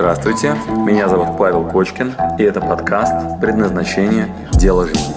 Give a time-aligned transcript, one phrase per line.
[0.00, 0.54] Здравствуйте,
[0.86, 4.34] меня зовут Павел Кочкин, и это подкаст «Предназначение.
[4.54, 5.12] Дело жизни».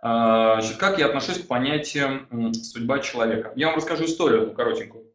[0.00, 3.52] А, значит, как я отношусь к понятию судьба человека?
[3.56, 5.06] Я вам расскажу историю коротенькую,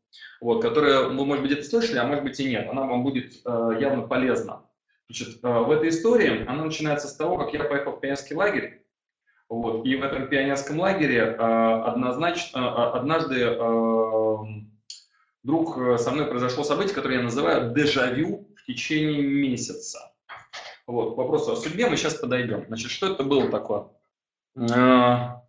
[0.42, 2.68] вот, которая вы, может быть, где-то слышали, а может быть и нет.
[2.70, 4.64] Она вам будет э, явно полезна.
[5.12, 8.86] Значит, э, в этой истории она начинается с того, как я поехал в пионерский лагерь.
[9.50, 13.46] Вот, и в этом пионерском лагере э, однозначно, э, однажды
[15.44, 20.14] вдруг со мной произошло событие, которое я называю дежавю в течение месяца.
[20.88, 22.64] Вот, к вопросу о судьбе мы сейчас подойдем.
[22.68, 23.88] Значит, что это было такое?
[24.56, 25.42] Я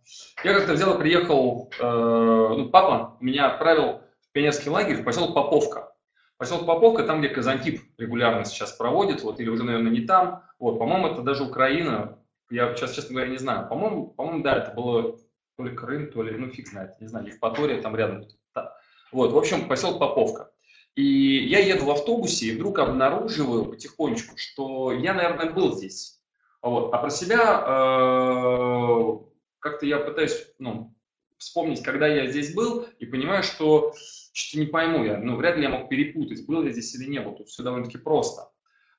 [0.43, 5.92] как-то взял и приехал, ну, папа меня отправил в пионерский лагерь в поселок Поповка.
[6.37, 10.43] Поселок Поповка, там, где Казантип регулярно сейчас проводит, вот, или уже, наверное, не там.
[10.59, 12.19] Вот, по-моему, это даже Украина.
[12.49, 13.67] Я сейчас, честно говоря, не знаю.
[13.69, 15.17] По-моему, по-моему, да, это было
[15.55, 18.25] то ли Крым, то ли, ну, фиг знает, не знаю, Евпатория там рядом.
[18.53, 18.75] Да.
[19.11, 20.49] Вот, в общем, поселок Поповка.
[20.95, 26.19] И я еду в автобусе и вдруг обнаруживаю потихонечку, что я, наверное, был здесь.
[26.61, 26.93] Вот.
[26.93, 29.17] А про себя э,
[29.59, 30.95] как-то я пытаюсь ну,
[31.37, 33.93] вспомнить, когда я здесь был, и понимаю, что
[34.33, 37.21] что-то не пойму я, ну, вряд ли я мог перепутать, был я здесь или не
[37.21, 38.49] был, тут все довольно-таки просто.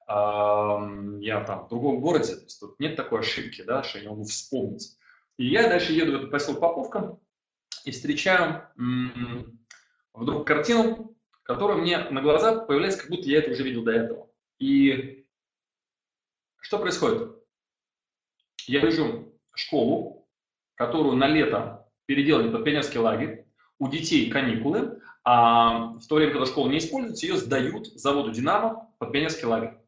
[0.06, 4.24] Я там в другом городе, то есть тут нет такой ошибки, да, что я могу
[4.24, 4.96] вспомнить.
[5.36, 7.18] И я дальше еду в этот поселок Поповка
[7.84, 8.62] и встречаю
[10.12, 14.30] вдруг картину, которая мне на глаза появляется, как будто я это уже видел до этого.
[14.58, 15.26] И
[16.60, 17.32] что происходит?
[18.66, 20.28] Я вижу школу,
[20.76, 23.46] которую на лето переделали под пионерский лагерь,
[23.78, 28.90] у детей каникулы, а в то время, когда школа не используется, ее сдают заводу «Динамо»
[28.98, 29.78] под пионерский лагерь.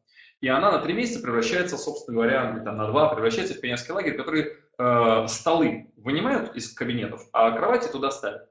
[0.41, 4.17] И она на три месяца превращается, собственно говоря, там, на два, превращается в пионерский лагерь,
[4.17, 8.49] который э, столы вынимают из кабинетов, а кровати туда ставят.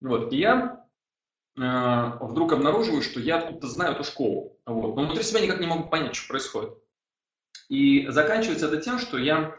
[0.00, 0.32] Вот.
[0.32, 0.84] И я
[1.56, 4.58] э, вдруг обнаруживаю, что я откуда-то знаю эту школу.
[4.66, 4.96] Вот.
[4.96, 6.74] Но внутри себя никак не могу понять, что происходит.
[7.68, 9.54] И заканчивается это тем, что я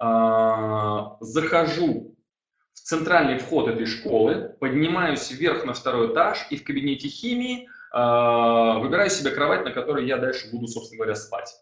[0.00, 2.13] э, захожу
[2.74, 8.78] в центральный вход этой школы, поднимаюсь вверх на второй этаж и в кабинете химии э,
[8.80, 11.54] выбираю себе кровать, на которой я дальше буду, собственно говоря, спать.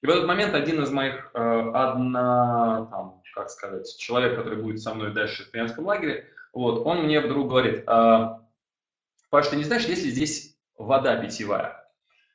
[0.00, 4.80] И в этот момент один из моих, э, одна, там, как сказать, человек, который будет
[4.80, 8.28] со мной дальше в пионерском лагере, вот, он мне вдруг говорит, э,
[9.28, 11.79] Паш, ты не знаешь, есть ли здесь вода питьевая?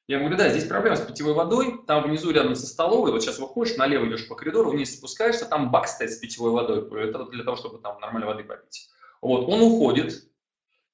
[0.08, 3.40] Я говорю, да, здесь проблема с питьевой водой, там внизу рядом со столовой, вот сейчас
[3.40, 7.44] выходишь, налево идешь по коридору, вниз спускаешься, там бак стоит с питьевой водой, это для
[7.44, 8.90] того, чтобы там нормальной воды попить.
[9.22, 10.14] Вот, он уходит,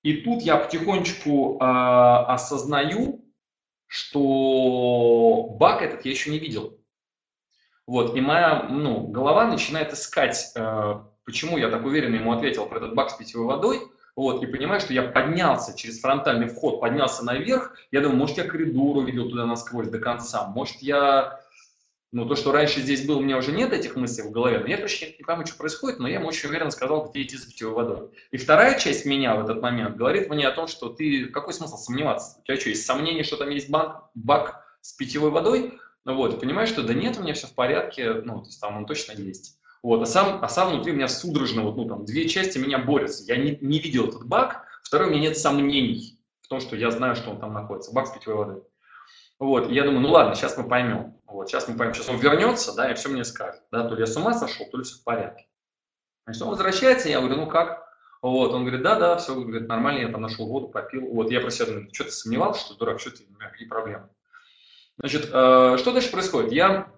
[0.03, 3.25] и тут я потихонечку э, осознаю,
[3.87, 6.79] что бак этот я еще не видел.
[7.85, 12.77] Вот, и моя ну, голова начинает искать, э, почему я так уверенно ему ответил про
[12.77, 13.81] этот бак с питьевой водой,
[14.15, 18.43] вот, и понимаю, что я поднялся через фронтальный вход, поднялся наверх, я думаю, может, я
[18.43, 21.39] коридор увидел туда насквозь до конца, может, я,
[22.11, 24.67] ну, то, что раньше здесь было, у меня уже нет этих мыслей в голове, но
[24.67, 27.47] я точно не пойму, что происходит, но я ему очень уверенно сказал, где идти за
[27.47, 28.09] питьевой водой.
[28.31, 31.77] И вторая часть меня в этот момент говорит мне о том, что ты, какой смысл
[31.77, 32.39] сомневаться?
[32.39, 35.79] У тебя что, есть сомнение, что там есть бак, бак с питьевой водой?
[36.03, 38.75] Ну вот, понимаешь, что да нет, у меня все в порядке, ну, то есть там
[38.75, 39.60] он точно есть.
[39.83, 42.77] Вот, а, сам, а сам внутри у меня судорожно, вот, ну, там, две части меня
[42.77, 43.23] борются.
[43.23, 44.65] Я не, не видел этот баг.
[44.83, 47.91] Второй, у меня нет сомнений в том, что я знаю, что он там находится.
[47.93, 48.63] Баг с питьевой водой.
[49.39, 51.15] Вот, и я думаю, ну ладно, сейчас мы поймем.
[51.25, 53.63] Вот, сейчас мы поймем, сейчас он вернется, да, и все мне скажет.
[53.71, 55.47] Да, то ли я с ума сошел, то ли все в порядке.
[56.25, 57.83] Значит, он возвращается, я говорю, ну как?
[58.21, 61.07] Вот, он говорит, да, да, все, говорит, нормально, я там нашел воду, попил.
[61.07, 64.09] Вот, я про себя думаю, что ты сомневался, что дурак, что ты, какие проблемы?
[64.99, 66.51] Значит, э, что дальше происходит?
[66.51, 66.91] Я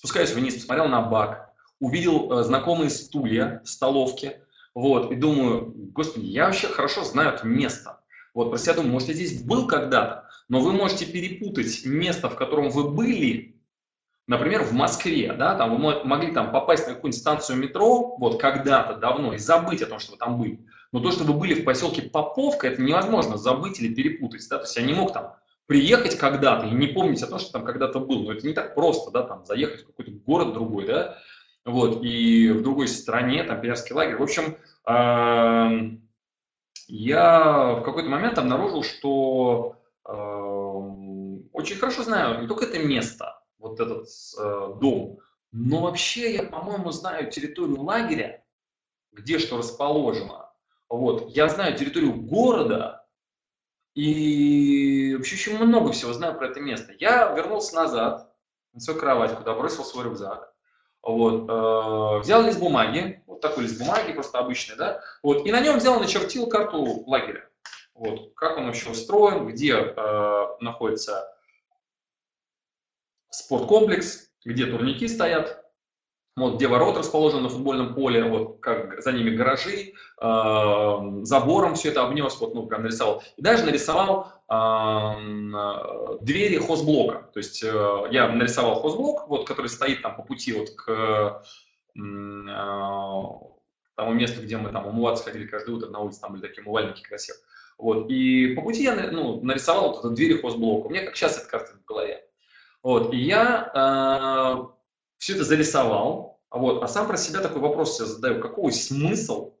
[0.00, 4.40] спускаюсь вниз, посмотрел на бак, увидел э, знакомые стулья, столовки,
[4.74, 8.00] вот, и думаю, господи, я вообще хорошо знаю это место.
[8.32, 12.36] Вот, про себя думаю, может, я здесь был когда-то, но вы можете перепутать место, в
[12.36, 13.60] котором вы были,
[14.26, 18.94] например, в Москве, да, там вы могли там попасть на какую-нибудь станцию метро, вот, когда-то
[18.94, 20.66] давно, и забыть о том, что вы там были.
[20.92, 24.64] Но то, что вы были в поселке Поповка, это невозможно забыть или перепутать, да, то
[24.64, 25.34] есть я не мог там
[25.70, 28.24] приехать когда-то и не помнить о том, что там когда-то был.
[28.24, 31.18] Но это не так просто, да, там заехать в какой-то город другой, да,
[31.64, 34.16] вот, и в другой стране, там, пионерский лагерь.
[34.16, 34.56] В общем,
[36.88, 44.08] я в какой-то момент обнаружил, что очень хорошо знаю не только это место, вот этот
[44.40, 45.20] э, дом,
[45.52, 48.42] но вообще я, по-моему, знаю территорию лагеря,
[49.12, 50.50] где что расположено.
[50.88, 51.30] Вот.
[51.30, 52.99] Я знаю территорию города,
[53.94, 56.92] и вообще очень много всего знаю про это место.
[56.98, 58.32] Я вернулся назад
[58.72, 60.52] на свою кровать, куда бросил свой рюкзак.
[61.02, 65.60] Вот, э, взял лист бумаги, вот такой лист бумаги, просто обычный, да, вот, и на
[65.60, 67.48] нем взял, начертил карту лагеря.
[67.94, 71.26] Вот, как он вообще устроен, где э, находится
[73.30, 75.59] спорткомплекс, где турники стоят,
[76.40, 81.90] вот, где ворот расположены на футбольном поле, вот, как за ними гаражи, э, забором все
[81.90, 83.22] это обнес, вот, ну, прям нарисовал.
[83.36, 87.30] И даже нарисовал э, двери хозблока.
[87.32, 91.42] То есть э, я нарисовал хозблок, вот, который стоит там по пути вот к
[91.96, 92.00] э,
[93.96, 97.02] тому месту, где мы там умываться ходили каждое утро на улице, там были такие умывальники
[97.02, 97.42] красивые.
[97.78, 100.86] Вот, и по пути я ну, нарисовал вот эту дверь хозблока.
[100.86, 102.24] У меня как сейчас эта картина в голове.
[102.82, 104.80] Вот, и я э,
[105.18, 109.54] все это зарисовал, вот, а сам про себя такой вопрос себе задаю, какой смысл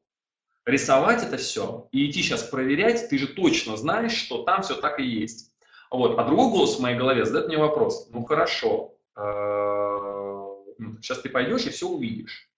[0.66, 4.98] рисовать это все и идти сейчас проверять, ты же точно знаешь, что там все так
[4.98, 5.52] и есть.
[5.90, 6.18] Вот.
[6.18, 11.66] А другой голос в моей голове задает мне вопрос, ну хорошо, сейчас э, ты пойдешь
[11.66, 12.48] и все увидишь.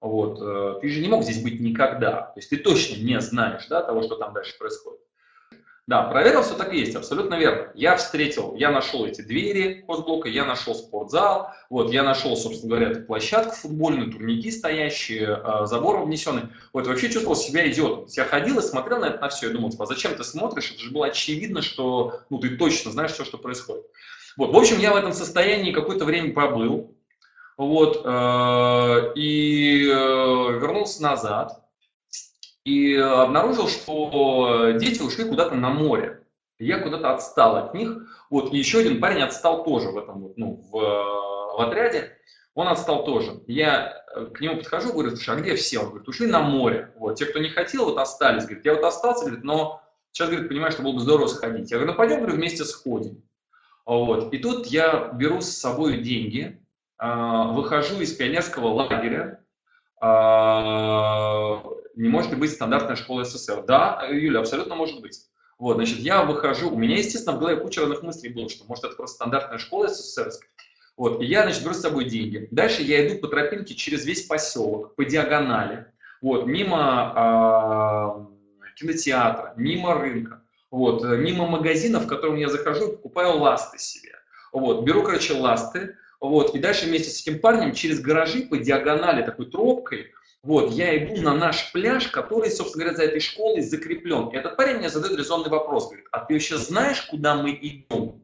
[0.00, 0.40] Вот.
[0.40, 3.82] Э, ты же не мог здесь быть никогда, то есть ты точно не знаешь да,
[3.82, 5.00] того, что там дальше происходит.
[5.86, 7.70] Да, проверил, все так и есть, абсолютно верно.
[7.74, 12.90] Я встретил, я нашел эти двери хозблока, я нашел спортзал, вот, я нашел, собственно говоря,
[12.90, 16.48] эту площадку футбольную, турники стоящие, э, забор внесенный.
[16.72, 18.06] Вот, вообще чувствовал себя идиотом.
[18.08, 20.72] Я ходил и смотрел на это на все и думал, типа, зачем ты смотришь?
[20.72, 23.84] Это же было очевидно, что ну, ты точно знаешь все, что происходит.
[24.36, 26.96] Вот, в общем, я в этом состоянии какое-то время побыл,
[27.56, 31.62] вот, э, и э, вернулся назад,
[32.66, 36.24] и обнаружил, что дети ушли куда-то на море.
[36.58, 37.96] Я куда-то отстал от них.
[38.28, 42.18] Вот, и еще один парень отстал тоже в этом, ну, в, в отряде.
[42.54, 43.40] Он отстал тоже.
[43.46, 45.78] Я э, к нему подхожу, говорю, слушай, а где все?
[45.78, 46.92] Он говорит, ушли на море.
[46.96, 48.46] Вот, те, кто не хотел, вот остались.
[48.46, 49.80] Говорит, я вот остался, говорит, но
[50.10, 51.70] сейчас, говорит, понимаю, что было бы здорово сходить.
[51.70, 53.22] Я говорю, ну пойдем, говорю, вместе сходим.
[53.84, 54.34] Вот.
[54.34, 56.60] И тут я беру с собой деньги,
[56.98, 59.44] а, выхожу из пионерского лагеря,
[60.00, 61.62] а,
[61.96, 63.64] не может ли быть стандартная школа СССР?
[63.66, 65.22] Да, Юля, абсолютно может быть.
[65.58, 68.84] Вот, значит, я выхожу, у меня, естественно, в голове куча разных мыслей было, что, может,
[68.84, 70.30] это просто стандартная школа СССР.
[70.98, 72.48] Вот, и я, значит, беру с собой деньги.
[72.50, 75.86] Дальше я иду по тропинке через весь поселок, по диагонали,
[76.20, 78.28] вот, мимо
[78.68, 84.12] э, кинотеатра, мимо рынка, вот, мимо магазинов, в котором я захожу и покупаю ласты себе.
[84.52, 89.24] Вот, беру, короче, ласты, вот, и дальше вместе с этим парнем через гаражи по диагонали
[89.24, 90.12] такой тропкой
[90.46, 94.28] вот, я иду на наш пляж, который, собственно говоря, за этой школой закреплен.
[94.28, 98.22] И этот парень мне задает резонный вопрос, говорит, а ты вообще знаешь, куда мы идем?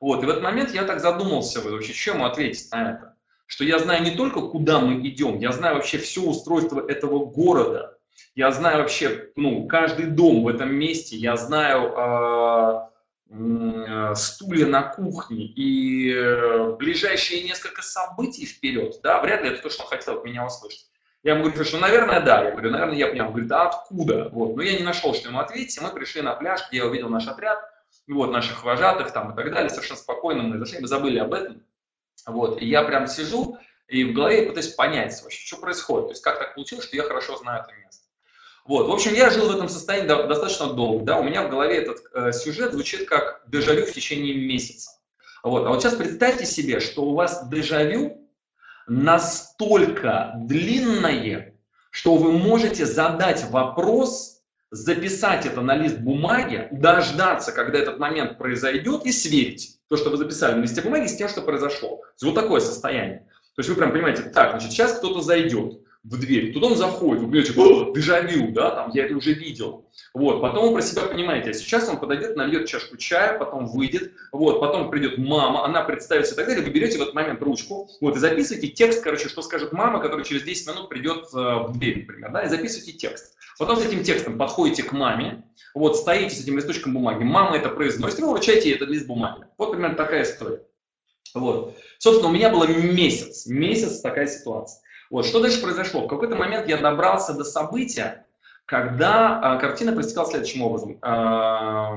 [0.00, 3.14] Вот, и в этот момент я так задумался, вообще, чем ему ответить на это?
[3.46, 7.96] Что я знаю не только, куда мы идем, я знаю вообще все устройство этого города,
[8.34, 12.88] я знаю вообще, ну, каждый дом в этом месте, я знаю
[13.30, 19.62] э, э, стулья на кухне и э, ближайшие несколько событий вперед, да, вряд ли это
[19.62, 20.86] то, что он хотел от меня услышать.
[21.22, 22.44] Я ему говорю, что, наверное, да.
[22.44, 23.26] Я говорю, наверное, я понял.
[23.26, 24.28] Он говорит, а откуда?
[24.30, 24.56] Вот.
[24.56, 25.76] Но я не нашел, что ему ответить.
[25.76, 27.58] И мы пришли на пляж, где я увидел наш отряд,
[28.08, 29.70] вот, наших вожатых там и так далее.
[29.70, 31.62] Совершенно спокойно мы зашли, мы забыли об этом.
[32.26, 32.60] Вот.
[32.60, 33.58] И я прям сижу
[33.92, 36.06] и в голове пытаюсь понять вообще, что происходит.
[36.06, 38.06] То есть как так получилось, что я хорошо знаю это место.
[38.64, 41.78] Вот, в общем, я жил в этом состоянии достаточно долго, да, у меня в голове
[41.78, 44.92] этот э, сюжет звучит как дежавю в течение месяца.
[45.42, 48.21] Вот, а вот сейчас представьте себе, что у вас дежавю
[48.86, 51.54] настолько длинное,
[51.90, 59.04] что вы можете задать вопрос, записать это на лист бумаги, дождаться, когда этот момент произойдет,
[59.04, 62.00] и сверить то, что вы записали на листе бумаги, с тем, что произошло.
[62.22, 63.26] Вот такое состояние.
[63.54, 67.22] То есть вы прям понимаете, так, значит, сейчас кто-то зайдет в дверь, тут он заходит,
[67.22, 69.88] вы понимаете, дежавю, да, там, я это уже видел.
[70.14, 74.12] Вот, потом вы про себя понимаете, а сейчас он подойдет, нальет чашку чая, потом выйдет,
[74.32, 77.88] вот, потом придет мама, она представится и так далее, вы берете в этот момент ручку,
[78.00, 81.78] вот, и записываете текст, короче, что скажет мама, которая через 10 минут придет э, в
[81.78, 83.36] дверь, например, да, и записывайте текст.
[83.58, 87.68] Потом с этим текстом подходите к маме, вот, стоите с этим листочком бумаги, мама это
[87.68, 89.44] произносит, вы вручаете ей этот лист бумаги.
[89.56, 90.62] Вот примерно такая история.
[91.32, 91.76] Вот.
[91.98, 94.82] Собственно, у меня было месяц, месяц такая ситуация.
[95.12, 96.06] Вот, что дальше произошло?
[96.06, 98.24] В какой-то момент я добрался до события,
[98.64, 100.98] когда э, картина проистекала следующим образом.
[101.02, 101.92] Э,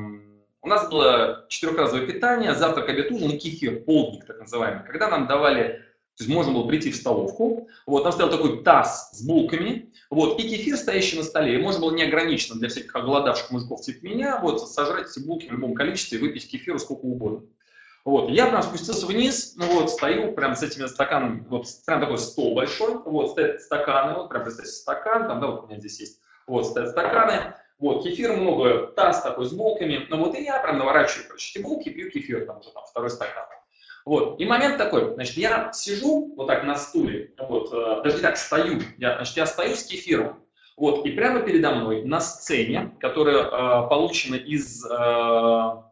[0.61, 4.83] у нас было четырехразовое питание, завтрак, обед, ужин и кефир, полдник так называемый.
[4.83, 5.81] Когда нам давали,
[6.17, 10.37] то есть можно было прийти в столовку, вот, там стоял такой таз с булками, вот,
[10.37, 11.55] и кефир, стоящий на столе.
[11.55, 15.53] И можно было неограниченно для всяких оголодавших мужиков типа меня, вот, сожрать эти булки в
[15.53, 17.47] любом количестве выпить кефиру сколько угодно.
[18.05, 22.19] Вот, я прям спустился вниз, ну вот, стою прям с этими стаканами, вот, прям такой
[22.19, 25.99] стол большой, вот, стоят стаканы, вот, прям представьте, стакан, там, да, вот у меня здесь
[25.99, 30.59] есть, вот, стоят стаканы, вот, кефир много, таз такой с булками, ну вот, и я
[30.59, 33.43] прям наворачиваю, короче, эти булки, пью кефир, там уже там второй стакан.
[34.05, 34.39] Вот.
[34.39, 38.81] И момент такой, значит, я сижу вот так на стуле, вот, э, даже так, стою,
[38.99, 40.43] я, значит, я стою с кефиром,
[40.77, 45.84] вот, и прямо передо мной на сцене, которая э, получена из э,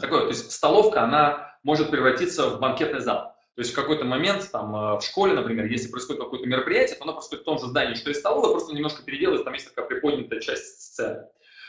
[0.00, 3.32] такой, то есть столовка, она может превратиться в банкетный зал.
[3.54, 7.04] То есть в какой-то момент там э, в школе, например, если происходит какое-то мероприятие, то
[7.04, 9.86] оно происходит в том же здании, что и столовая, просто немножко переделывается, там есть такая
[9.86, 11.26] приподнятая часть сцены.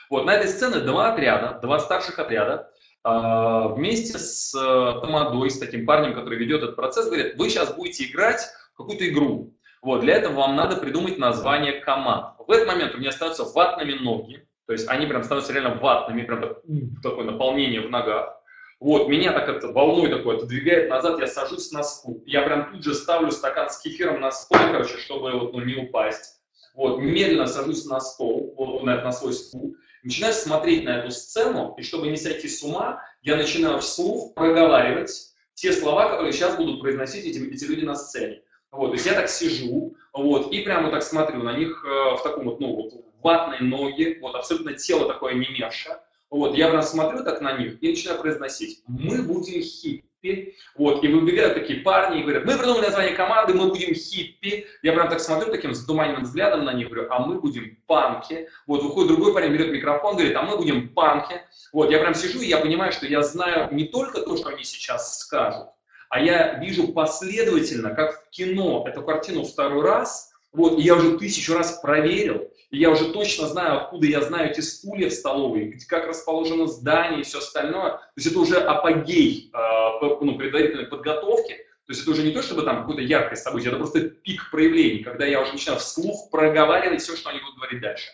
[0.10, 2.72] Вот, на этой сцене два отряда, два старших отряда,
[3.04, 7.76] а, вместе с э, Тамадой, с таким парнем, который ведет этот процесс, говорят, вы сейчас
[7.76, 8.42] будете играть
[8.74, 9.54] в какую-то игру.
[9.82, 12.38] Вот, для этого вам надо придумать название команд.
[12.38, 16.24] В этот момент у меня остаются ватными ноги, то есть они прям становятся реально ватными,
[16.24, 16.62] прям так,
[17.02, 18.40] такое наполнение в ногах.
[18.80, 22.22] Вот, меня так это волной такой отодвигает назад, я сажусь на стул.
[22.26, 25.76] Я прям тут же ставлю стакан с кефиром на стол, короче, чтобы вот, ну, не
[25.76, 26.42] упасть.
[26.76, 31.82] Вот, медленно сажусь на стол, на, на свой стул начинаю смотреть на эту сцену, и
[31.82, 37.26] чтобы не сойти с ума, я начинаю вслух проговаривать те слова, которые сейчас будут произносить
[37.26, 38.42] эти, эти люди на сцене.
[38.72, 42.24] Вот, то есть я так сижу, вот, и прямо так смотрю на них э, в
[42.24, 42.94] таком вот, ну, вот,
[43.24, 45.98] ватные ноги, вот, абсолютно тело такое немевшее.
[46.30, 48.82] Вот, я прям смотрю так на них и начинаю произносить.
[48.88, 50.56] Мы будем хиппи.
[50.76, 54.66] Вот, и выбегают такие парни и говорят, мы придумали название команды, мы будем хиппи.
[54.82, 58.48] Я прям так смотрю таким затуманенным взглядом на них, говорю, а мы будем панки.
[58.66, 61.42] Вот, выходит другой парень, берет микрофон, говорит, а мы будем панки.
[61.72, 64.64] Вот, я прям сижу и я понимаю, что я знаю не только то, что они
[64.64, 65.68] сейчас скажут,
[66.10, 71.18] а я вижу последовательно, как в кино, эту картину второй раз, вот, и я уже
[71.18, 75.80] тысячу раз проверил, и я уже точно знаю, откуда я знаю эти стулья в столовой,
[75.88, 77.92] как расположено здание и все остальное.
[77.92, 81.54] То есть это уже апогей э, ну, предварительной подготовки.
[81.54, 85.04] То есть это уже не то, чтобы там какое-то яркое событие, это просто пик проявлений,
[85.04, 88.10] когда я уже начинаю вслух проговаривать все, что они будут говорить дальше.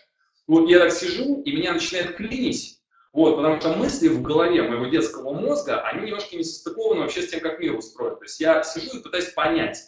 [0.46, 2.80] Вот я так сижу, и меня начинает клинить,
[3.14, 7.30] вот, потому что мысли в голове моего детского мозга, они немножко не состыкованы вообще с
[7.30, 8.16] тем, как мир устроен.
[8.16, 9.78] То есть я сижу и пытаюсь понять,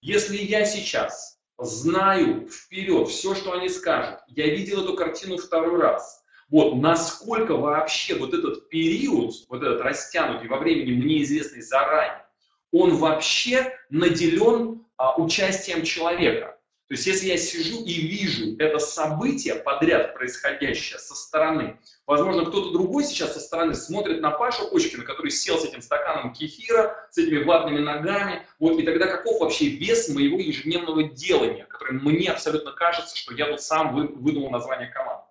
[0.00, 4.20] если я сейчас знаю вперед все, что они скажут.
[4.28, 6.22] Я видел эту картину второй раз.
[6.50, 12.24] Вот насколько вообще вот этот период, вот этот растянутый во времени, мне известный заранее,
[12.70, 16.53] он вообще наделен а, участием человека.
[16.88, 22.72] То есть если я сижу и вижу это событие подряд происходящее со стороны, возможно, кто-то
[22.72, 27.16] другой сейчас со стороны смотрит на Пашу Кочкина, который сел с этим стаканом кефира, с
[27.16, 32.72] этими ватными ногами, вот, и тогда каков вообще вес моего ежедневного делания, которое мне абсолютно
[32.72, 35.24] кажется, что я тут сам вы, выдумал название команды.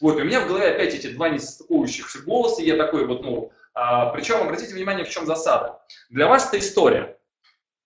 [0.00, 3.22] Вот, и у меня в голове опять эти два несостыковывающихся голоса, и я такой вот,
[3.22, 5.80] ну, а, причем обратите внимание, в чем засада.
[6.08, 7.18] Для вас это история,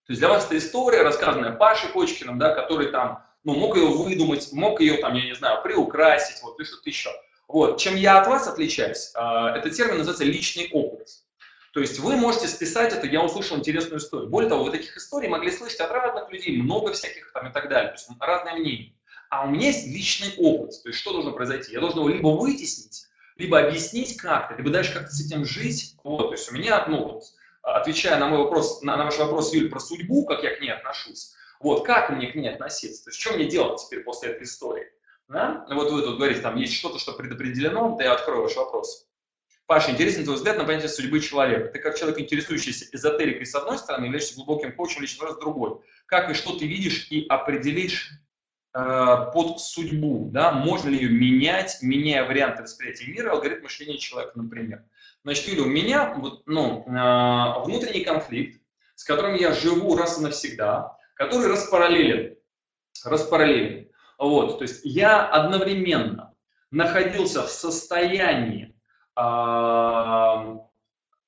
[0.06, 3.86] то есть для вас это история, рассказанная Пашей Кочкиным, да, который там, ну, мог ее
[3.86, 7.10] выдумать, мог ее там, я не знаю, приукрасить, вот, и что-то еще.
[7.48, 7.78] Вот.
[7.78, 11.08] Чем я от вас отличаюсь, а, этот термин называется личный опыт.
[11.72, 14.28] То есть вы можете списать это, я услышал интересную историю.
[14.28, 17.68] Более того, вы таких историй могли слышать от разных людей, много всяких там и так
[17.68, 18.92] далее, то есть разные мнения.
[19.30, 21.72] А у меня есть личный опыт, то есть что должно произойти?
[21.72, 23.06] Я должен его либо вытеснить,
[23.36, 25.96] либо объяснить как-то, либо дальше как-то с этим жить.
[26.04, 27.24] Вот, то есть у меня, ну, вот,
[27.64, 30.70] отвечая на мой вопрос, на, на ваш вопрос, Юль, про судьбу, как я к ней
[30.70, 34.44] отношусь, вот, как мне к ней относиться, то есть что мне делать теперь после этой
[34.44, 34.86] истории?
[35.28, 35.64] Да?
[35.70, 39.08] Вот вы тут говорите, там есть что-то, что предопределено, да я открою ваш вопрос.
[39.66, 41.68] Паша, интересен твой взгляд на понятие судьбы человека.
[41.68, 45.80] Ты как человек, интересующийся эзотерикой с одной стороны, являешься глубоким коучем личного с другой.
[46.04, 48.10] Как и что ты видишь и определишь
[48.74, 50.52] э, под судьбу, да?
[50.52, 54.84] можно ли ее менять, меняя варианты восприятия мира, алгоритм мышления человека, например.
[55.24, 58.60] Значит, Юля, у меня вот, ну, э, внутренний конфликт,
[58.94, 62.36] с которым я живу раз и навсегда, который распараллелен.
[63.04, 63.88] Распараллелен.
[64.18, 66.34] Вот, то есть я одновременно
[66.70, 68.76] находился в состоянии,
[69.16, 70.58] э,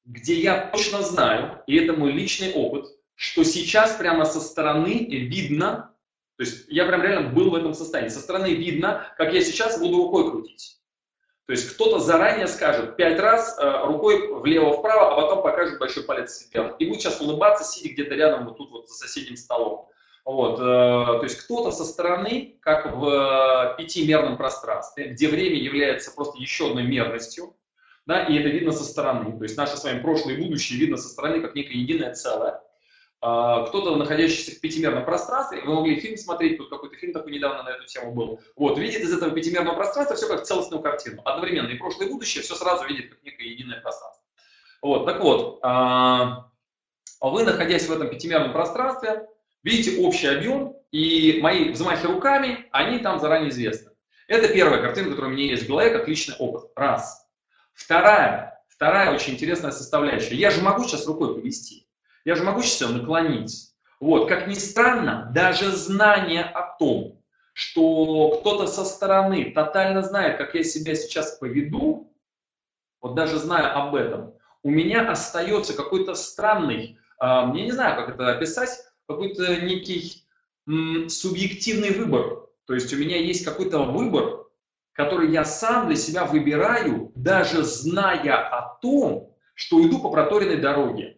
[0.05, 5.95] где я точно знаю, и это мой личный опыт, что сейчас прямо со стороны видно,
[6.37, 9.81] то есть я прям реально был в этом состоянии, со стороны видно, как я сейчас
[9.81, 10.76] буду рукой крутить.
[11.47, 16.49] То есть кто-то заранее скажет пять раз э, рукой влево-вправо, а потом покажет большой палец
[16.53, 16.75] вверх.
[16.81, 19.88] И будет сейчас улыбаться, сидя где-то рядом, вот тут вот за соседним столом.
[20.25, 26.12] Вот, э, то есть кто-то со стороны, как в э, пятимерном пространстве, где время является
[26.12, 27.55] просто еще одной мерностью,
[28.07, 29.38] да, и это видно со стороны.
[29.38, 32.61] То есть наше с вами прошлое и будущее видно со стороны как некое единое целое.
[33.20, 37.62] А, кто-то, находящийся в пятимерном пространстве, вы могли фильм смотреть, тут какой-то фильм такой недавно
[37.62, 41.23] на эту тему был, вот, видит из этого пятимерного пространства все как целостную картину.
[41.25, 44.23] Одновременно и прошлое, и будущее все сразу видит как некое единое пространство.
[44.82, 46.50] Вот, так вот, а,
[47.20, 49.26] вы, находясь в этом пятимерном пространстве,
[49.62, 53.92] видите общий объем, и мои взмахи руками, они там заранее известны.
[54.28, 56.70] Это первая картина, которая у меня есть в голове, как личный опыт.
[56.75, 57.26] Раз.
[57.75, 58.62] Вторая.
[58.68, 60.35] вторая очень интересная составляющая.
[60.35, 61.86] Я же могу сейчас рукой повести.
[62.26, 63.71] Я же могу сейчас наклонить.
[64.00, 70.56] Вот, как ни странно, даже знание о том, что кто-то со стороны тотально знает, как
[70.56, 72.12] я себя сейчас поведу,
[73.00, 78.16] вот даже зная об этом, у меня остается какой-то странный, э, я не знаю, как
[78.16, 80.25] это описать, какой-то некий
[81.09, 82.49] субъективный выбор.
[82.66, 84.47] То есть у меня есть какой-то выбор,
[84.95, 91.15] который я сам для себя выбираю, даже зная о том, что иду по проторенной дороге.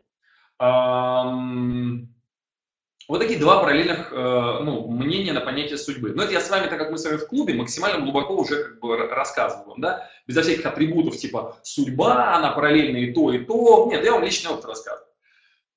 [3.09, 6.13] Вот такие два параллельных э, ну, мнения на понятие судьбы.
[6.13, 8.65] Но это я с вами, так как мы с вами в клубе, максимально глубоко уже
[8.65, 13.39] как бы рассказываю вам, да, безо всяких атрибутов типа судьба, она параллельно и то, и
[13.39, 13.89] то.
[13.91, 15.09] Нет, я вам личный опыт рассказываю.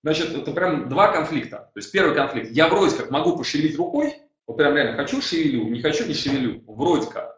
[0.03, 1.69] Значит, это прям два конфликта.
[1.73, 2.51] То есть первый конфликт.
[2.51, 4.13] Я вроде как могу пошевелить рукой,
[4.45, 7.30] вот прям реально хочу шевелю, не хочу не шевелю, вроде как.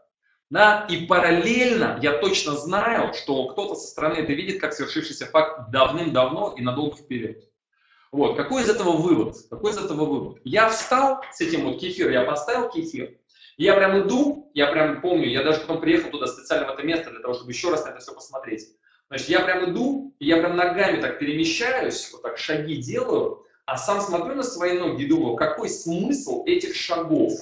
[0.53, 0.85] Да?
[0.87, 6.53] И параллельно я точно знаю, что кто-то со стороны это видит как свершившийся факт давным-давно
[6.55, 7.49] и надолго вперед.
[8.11, 9.35] Вот, какой из этого вывод?
[9.49, 10.41] Какой из этого вывод?
[10.43, 13.15] Я встал с этим вот кефир, я поставил кефир,
[13.57, 17.09] я прям иду, я прям помню, я даже потом приехал туда специально в это место
[17.09, 18.67] для того, чтобы еще раз на это все посмотреть.
[19.07, 23.99] Значит, я прям иду, я прям ногами так перемещаюсь, вот так шаги делаю, а сам
[24.01, 27.33] смотрю на свои ноги и думаю, какой смысл этих шагов?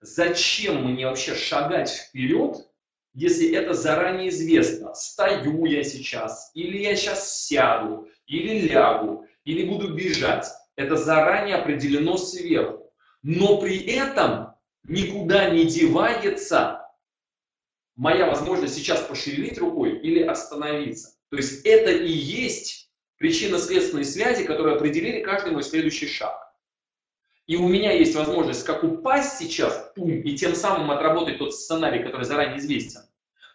[0.00, 2.68] Зачем мне вообще шагать вперед,
[3.14, 4.94] если это заранее известно?
[4.94, 10.46] Стою я сейчас, или я сейчас сяду, или лягу, или буду бежать.
[10.76, 12.92] Это заранее определено сверху.
[13.22, 16.86] Но при этом никуда не девается
[17.96, 21.16] моя возможность сейчас пошевелить рукой или остановиться.
[21.30, 26.45] То есть это и есть причинно-следственные связи, которые определили каждый мой следующий шаг.
[27.46, 32.02] И у меня есть возможность как упасть сейчас, пум, и тем самым отработать тот сценарий,
[32.02, 33.02] который заранее известен,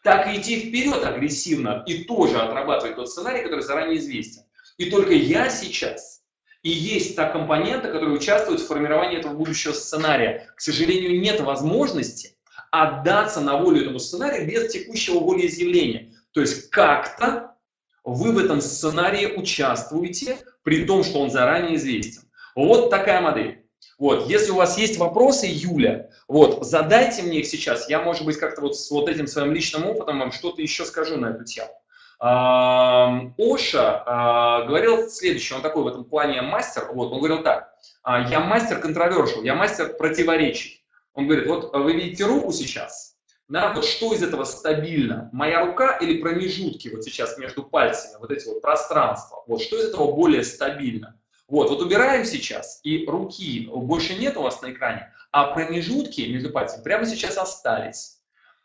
[0.03, 4.43] так и идти вперед агрессивно и тоже отрабатывать тот сценарий, который заранее известен.
[4.77, 6.21] И только я сейчас
[6.63, 10.47] и есть та компонента, которая участвует в формировании этого будущего сценария.
[10.55, 12.37] К сожалению, нет возможности
[12.71, 16.13] отдаться на волю этому сценарию без текущего волеизъявления.
[16.33, 17.55] То есть как-то
[18.03, 22.21] вы в этом сценарии участвуете, при том, что он заранее известен.
[22.55, 23.60] Вот такая модель.
[24.01, 27.87] Вот, если у вас есть вопросы, Юля, вот, задайте мне их сейчас.
[27.87, 31.17] Я, может быть, как-то вот с вот этим своим личным опытом вам что-то еще скажу
[31.17, 31.69] на эту тему.
[32.17, 38.27] Оша а, говорил следующее, он такой в этом плане мастер, вот, он говорил так, «А,
[38.27, 40.83] я мастер контровершил, я мастер противоречий.
[41.13, 43.17] Он говорит, вот вы видите руку сейчас,
[43.49, 48.31] да, вот что из этого стабильно, моя рука или промежутки вот сейчас между пальцами, вот
[48.31, 51.20] эти вот пространства, вот что из этого более стабильно?
[51.51, 56.49] Вот, вот убираем сейчас, и руки больше нет у вас на экране, а промежутки между
[56.49, 58.21] пальцами прямо сейчас остались.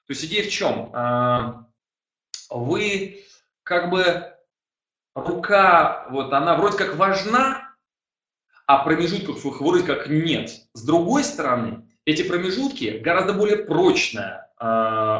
[0.06, 0.90] То есть идея в чем?
[0.94, 1.66] А,
[2.48, 3.24] вы
[3.64, 4.32] как бы
[5.16, 7.74] рука, вот она вроде как важна,
[8.66, 10.52] а промежутков вроде как нет.
[10.72, 14.64] С другой стороны, эти промежутки гораздо более прочная э,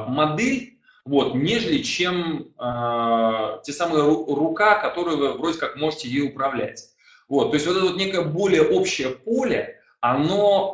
[0.07, 6.93] модель, вот, нежели чем э, те самые рука, которую вы вроде как можете ей управлять.
[7.29, 10.73] Вот, то есть вот это вот некое более общее поле, оно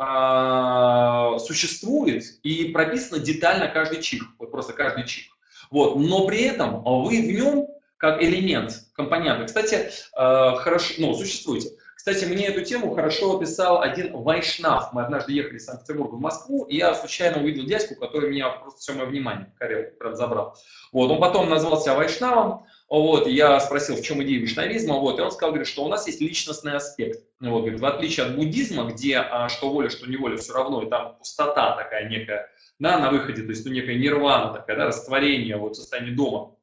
[1.36, 5.26] э, существует и прописано детально каждый чих, вот просто каждый чих.
[5.70, 5.96] Вот.
[5.96, 9.44] Но при этом вы в нем как элемент, компонента.
[9.46, 11.70] Кстати, э, хорошо, ну, существуете.
[11.94, 14.92] Кстати, мне эту тему хорошо описал один Вайшнав.
[14.92, 18.80] Мы однажды ехали из Санкт-Петербурга в Москву, и я случайно увидел дядьку, который меня просто
[18.80, 19.52] все мое внимание,
[20.00, 20.56] прям забрал.
[20.90, 22.66] Вот, он потом назвал себя Вайшнавом,
[23.00, 26.06] вот, я спросил, в чем идея вайшнавизма, вот, и он сказал, говорит, что у нас
[26.06, 27.24] есть личностный аспект.
[27.40, 30.90] Вот, говорит, в отличие от буддизма, где а, что воля, что неволя, все равно, и
[30.90, 35.56] там пустота такая некая, да, на выходе, то есть ну, некая нирвана такая, да, растворение,
[35.56, 36.54] вот состояние дома.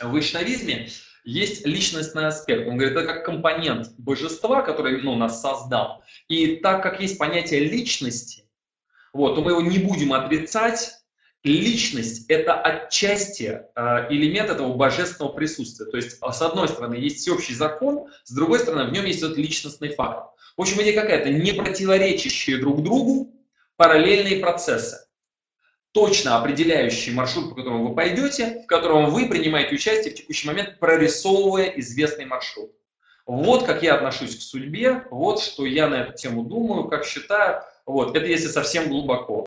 [0.00, 0.88] В вайшнавизме
[1.24, 2.68] есть личностный аспект.
[2.68, 6.04] Он говорит, это как компонент божества, который ну, нас создал.
[6.28, 8.44] И так как есть понятие личности,
[9.14, 10.92] вот, то мы его не будем отрицать.
[11.42, 15.86] Личность– это отчасти э, элемент этого божественного присутствия.
[15.86, 19.38] То есть, с одной стороны, есть всеобщий закон, с другой стороны, в нем есть этот
[19.38, 20.34] личностный факт.
[20.56, 23.32] В общем, идея какая-то не противоречащие друг другу
[23.76, 25.06] параллельные процессы
[25.92, 30.78] точно определяющий маршрут, по которому вы пойдете, в котором вы принимаете участие в текущий момент,
[30.78, 32.70] прорисовывая известный маршрут.
[33.26, 37.62] Вот как я отношусь к судьбе, вот что я на эту тему думаю, как считаю.
[37.86, 39.46] Вот, это если совсем глубоко.